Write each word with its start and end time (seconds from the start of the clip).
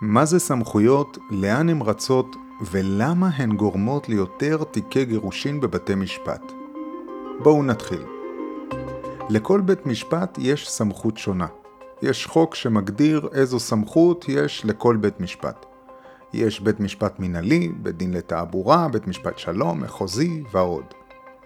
מה 0.00 0.24
זה 0.24 0.38
סמכויות, 0.38 1.18
לאן 1.30 1.68
הן 1.68 1.82
רצות 1.82 2.36
ולמה 2.70 3.28
הן 3.36 3.56
גורמות 3.56 4.08
ליותר 4.08 4.64
תיקי 4.64 5.04
גירושין 5.04 5.60
בבתי 5.60 5.94
משפט. 5.94 6.52
בואו 7.42 7.62
נתחיל. 7.62 8.02
לכל 9.30 9.60
בית 9.60 9.86
משפט 9.86 10.38
יש 10.40 10.70
סמכות 10.70 11.16
שונה. 11.16 11.46
יש 12.02 12.26
חוק 12.26 12.54
שמגדיר 12.54 13.28
איזו 13.32 13.60
סמכות 13.60 14.24
יש 14.28 14.64
לכל 14.64 14.96
בית 14.96 15.20
משפט. 15.20 15.66
יש 16.32 16.60
בית 16.60 16.80
משפט 16.80 17.20
מינהלי, 17.20 17.68
בית 17.76 17.96
דין 17.96 18.14
לתעבורה, 18.14 18.88
בית 18.88 19.06
משפט 19.06 19.38
שלום, 19.38 19.80
מחוזי 19.80 20.42
ועוד. 20.52 20.84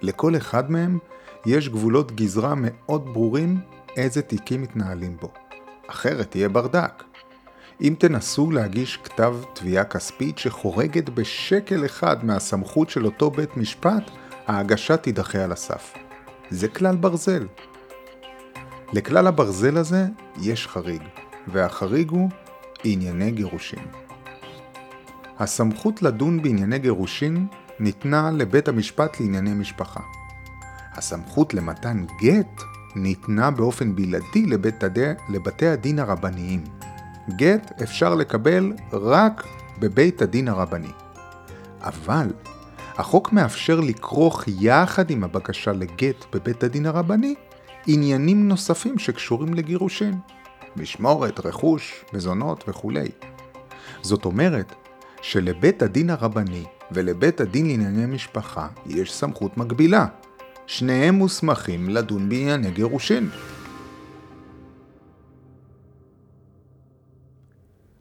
לכל 0.02 0.36
אחד 0.36 0.70
מהם 0.70 0.98
יש 1.46 1.68
גבולות 1.68 2.12
גזרה 2.12 2.54
מאוד 2.56 3.04
ברורים 3.12 3.60
איזה 3.96 4.22
תיקים 4.22 4.62
מתנהלים 4.62 5.16
בו. 5.20 5.28
אחרת 5.86 6.30
תהיה 6.30 6.48
ברדק. 6.48 7.11
אם 7.80 7.94
תנסו 7.98 8.50
להגיש 8.50 8.98
כתב 9.04 9.36
תביעה 9.52 9.84
כספית 9.84 10.38
שחורגת 10.38 11.08
בשקל 11.08 11.84
אחד 11.84 12.24
מהסמכות 12.24 12.90
של 12.90 13.04
אותו 13.04 13.30
בית 13.30 13.56
משפט, 13.56 14.10
ההגשה 14.46 14.96
תידחה 14.96 15.44
על 15.44 15.52
הסף. 15.52 15.94
זה 16.50 16.68
כלל 16.68 16.96
ברזל. 16.96 17.46
לכלל 18.92 19.26
הברזל 19.26 19.76
הזה 19.76 20.06
יש 20.40 20.66
חריג, 20.66 21.02
והחריג 21.48 22.10
הוא 22.10 22.28
ענייני 22.84 23.30
גירושין. 23.30 23.84
הסמכות 25.38 26.02
לדון 26.02 26.42
בענייני 26.42 26.78
גירושין 26.78 27.46
ניתנה 27.80 28.30
לבית 28.30 28.68
המשפט 28.68 29.20
לענייני 29.20 29.54
משפחה. 29.54 30.00
הסמכות 30.92 31.54
למתן 31.54 32.04
גט 32.20 32.62
ניתנה 32.96 33.50
באופן 33.50 33.94
בלעדי 33.94 34.46
לבית 34.46 34.84
הדי, 34.84 35.12
לבתי 35.28 35.66
הדין 35.66 35.98
הרבניים. 35.98 36.64
גט 37.36 37.82
אפשר 37.82 38.14
לקבל 38.14 38.72
רק 38.92 39.46
בבית 39.78 40.22
הדין 40.22 40.48
הרבני. 40.48 40.90
אבל 41.80 42.32
החוק 42.98 43.32
מאפשר 43.32 43.80
לכרוך 43.80 44.44
יחד 44.60 45.10
עם 45.10 45.24
הבקשה 45.24 45.72
לגט 45.72 46.24
בבית 46.32 46.62
הדין 46.62 46.86
הרבני 46.86 47.34
עניינים 47.86 48.48
נוספים 48.48 48.98
שקשורים 48.98 49.54
לגירושין, 49.54 50.18
משמורת, 50.76 51.46
רכוש, 51.46 52.04
מזונות 52.12 52.64
וכולי. 52.68 53.08
זאת 54.02 54.24
אומרת 54.24 54.74
שלבית 55.22 55.82
הדין 55.82 56.10
הרבני 56.10 56.64
ולבית 56.90 57.40
הדין 57.40 57.66
לענייני 57.66 58.06
משפחה 58.06 58.68
יש 58.86 59.14
סמכות 59.14 59.56
מקבילה. 59.56 60.06
שניהם 60.66 61.14
מוסמכים 61.14 61.88
לדון 61.88 62.28
בענייני 62.28 62.70
גירושין. 62.70 63.28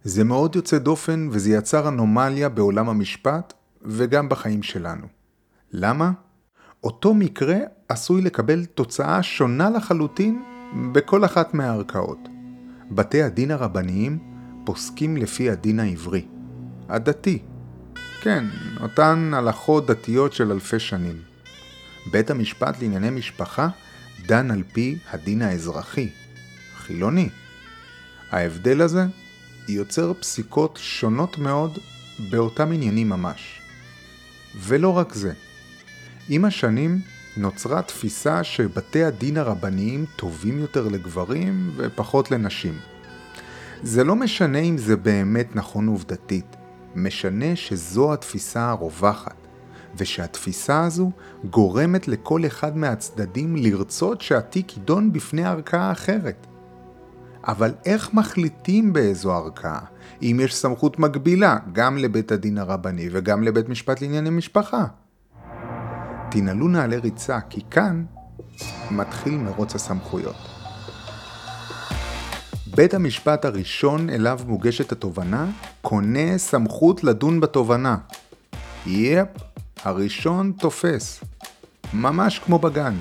זה 0.03 0.23
מאוד 0.23 0.55
יוצא 0.55 0.77
דופן 0.77 1.27
וזה 1.31 1.51
יצר 1.51 1.87
אנומליה 1.87 2.49
בעולם 2.49 2.89
המשפט 2.89 3.53
וגם 3.81 4.29
בחיים 4.29 4.63
שלנו. 4.63 5.07
למה? 5.71 6.11
אותו 6.83 7.13
מקרה 7.13 7.57
עשוי 7.89 8.21
לקבל 8.21 8.65
תוצאה 8.65 9.23
שונה 9.23 9.69
לחלוטין 9.69 10.43
בכל 10.91 11.25
אחת 11.25 11.53
מהערכאות. 11.53 12.19
בתי 12.91 13.23
הדין 13.23 13.51
הרבניים 13.51 14.19
פוסקים 14.65 15.17
לפי 15.17 15.49
הדין 15.49 15.79
העברי, 15.79 16.25
הדתי. 16.89 17.39
כן, 18.21 18.45
אותן 18.81 19.31
הלכות 19.33 19.85
דתיות 19.85 20.33
של 20.33 20.51
אלפי 20.51 20.79
שנים. 20.79 21.21
בית 22.11 22.29
המשפט 22.29 22.81
לענייני 22.81 23.09
משפחה 23.09 23.67
דן 24.25 24.51
על 24.51 24.63
פי 24.73 24.97
הדין 25.11 25.41
האזרחי, 25.41 26.09
חילוני. 26.77 27.29
ההבדל 28.31 28.81
הזה 28.81 29.05
יוצר 29.67 30.13
פסיקות 30.19 30.79
שונות 30.81 31.37
מאוד 31.37 31.77
באותם 32.29 32.71
עניינים 32.71 33.09
ממש. 33.09 33.61
ולא 34.55 34.97
רק 34.97 35.13
זה, 35.13 35.33
עם 36.29 36.45
השנים 36.45 36.99
נוצרה 37.37 37.81
תפיסה 37.81 38.43
שבתי 38.43 39.03
הדין 39.03 39.37
הרבניים 39.37 40.05
טובים 40.15 40.59
יותר 40.59 40.87
לגברים 40.87 41.71
ופחות 41.77 42.31
לנשים. 42.31 42.79
זה 43.83 44.03
לא 44.03 44.15
משנה 44.15 44.59
אם 44.59 44.77
זה 44.77 44.95
באמת 44.95 45.55
נכון 45.55 45.87
עובדתית, 45.87 46.55
משנה 46.95 47.55
שזו 47.55 48.13
התפיסה 48.13 48.69
הרווחת, 48.69 49.35
ושהתפיסה 49.95 50.83
הזו 50.83 51.11
גורמת 51.49 52.07
לכל 52.07 52.45
אחד 52.45 52.77
מהצדדים 52.77 53.55
לרצות 53.55 54.21
שהתיק 54.21 54.77
יידון 54.77 55.13
בפני 55.13 55.45
ערכאה 55.45 55.91
אחרת. 55.91 56.47
אבל 57.47 57.73
איך 57.85 58.13
מחליטים 58.13 58.93
באיזו 58.93 59.33
ערכאה, 59.33 59.79
אם 60.21 60.39
יש 60.43 60.55
סמכות 60.55 60.99
מקבילה 60.99 61.57
גם 61.73 61.97
לבית 61.97 62.31
הדין 62.31 62.57
הרבני 62.57 63.09
וגם 63.11 63.43
לבית 63.43 63.69
משפט 63.69 64.01
לענייני 64.01 64.29
משפחה? 64.29 64.85
תנעלו 66.31 66.67
נעלי 66.67 66.97
ריצה, 66.97 67.39
כי 67.49 67.61
כאן 67.71 68.05
מתחיל 68.91 69.37
מרוץ 69.37 69.75
הסמכויות. 69.75 70.35
בית 72.75 72.93
המשפט 72.93 73.45
הראשון 73.45 74.09
אליו 74.09 74.39
מוגשת 74.47 74.91
התובנה, 74.91 75.49
קונה 75.81 76.37
סמכות 76.37 77.03
לדון 77.03 77.39
בתובנה. 77.39 77.97
יפ, 78.85 79.27
הראשון 79.83 80.51
תופס. 80.59 81.23
ממש 81.93 82.39
כמו 82.39 82.59
בגן. 82.59 82.97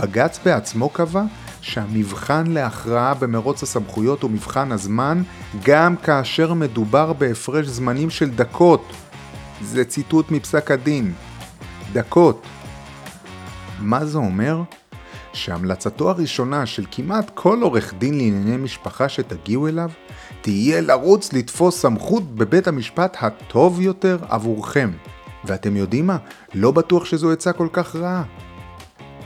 בג"ץ 0.00 0.38
בעצמו 0.44 0.88
קבע 0.88 1.22
שהמבחן 1.62 2.46
להכרעה 2.46 3.14
במרוץ 3.14 3.62
הסמכויות 3.62 4.22
הוא 4.22 4.30
מבחן 4.30 4.72
הזמן 4.72 5.22
גם 5.64 5.96
כאשר 5.96 6.54
מדובר 6.54 7.12
בהפרש 7.12 7.66
זמנים 7.66 8.10
של 8.10 8.30
דקות. 8.30 8.92
זה 9.62 9.84
ציטוט 9.84 10.30
מפסק 10.30 10.70
הדין. 10.70 11.12
דקות. 11.92 12.46
מה 13.78 14.04
זה 14.04 14.18
אומר? 14.18 14.62
שהמלצתו 15.32 16.10
הראשונה 16.10 16.66
של 16.66 16.84
כמעט 16.90 17.30
כל 17.34 17.58
עורך 17.62 17.94
דין 17.98 18.18
לענייני 18.18 18.56
משפחה 18.56 19.08
שתגיעו 19.08 19.68
אליו, 19.68 19.90
תהיה 20.40 20.80
לרוץ 20.80 21.32
לתפוס 21.32 21.80
סמכות 21.80 22.34
בבית 22.34 22.68
המשפט 22.68 23.16
הטוב 23.20 23.80
יותר 23.80 24.18
עבורכם. 24.28 24.90
ואתם 25.44 25.76
יודעים 25.76 26.06
מה? 26.06 26.16
לא 26.54 26.70
בטוח 26.70 27.04
שזו 27.04 27.32
עצה 27.32 27.52
כל 27.52 27.68
כך 27.72 27.96
רעה. 27.96 28.22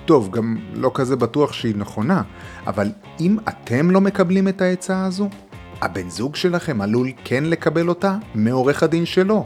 טוב, 0.06 0.30
גם 0.30 0.56
לא 0.74 0.90
כזה 0.94 1.16
בטוח 1.16 1.52
שהיא 1.52 1.76
נכונה, 1.76 2.22
אבל 2.66 2.92
אם 3.20 3.38
אתם 3.48 3.90
לא 3.90 4.00
מקבלים 4.00 4.48
את 4.48 4.60
העצה 4.60 5.04
הזו, 5.04 5.28
הבן 5.82 6.10
זוג 6.10 6.36
שלכם 6.36 6.80
עלול 6.80 7.12
כן 7.24 7.44
לקבל 7.44 7.88
אותה 7.88 8.16
מעורך 8.34 8.82
הדין 8.82 9.06
שלו. 9.06 9.44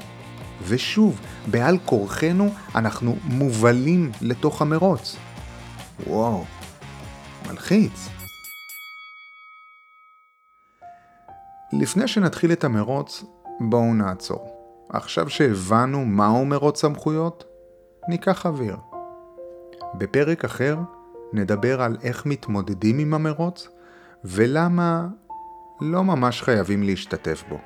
ושוב, 0.69 1.21
בעל 1.47 1.79
כורחנו 1.85 2.53
אנחנו 2.75 3.17
מובלים 3.25 4.11
לתוך 4.21 4.63
המרוץ. 4.63 5.17
וואו, 6.07 6.45
מלחיץ. 7.51 8.09
לפני 11.73 12.09
שנתחיל 12.09 12.53
את 12.53 12.65
המרוץ, 12.65 13.25
בואו 13.61 13.95
נעצור. 13.95 14.61
עכשיו 14.89 15.31
שהבנו 15.31 16.05
מהו 16.05 16.47
מרוץ 16.47 16.81
סמכויות, 16.81 17.45
ניקח 18.09 18.47
אוויר. 18.47 18.90
בפרק 19.95 20.45
אחר 20.45 20.77
נדבר 21.33 21.83
על 21.83 21.97
איך 22.03 22.27
מתמודדים 22.27 22.99
עם 22.99 23.15
המרוץ 23.15 23.69
ולמה 24.25 25.09
לא 25.81 26.05
ממש 26.05 26.43
חייבים 26.43 26.83
להשתתף 26.83 27.45
בו. 27.49 27.59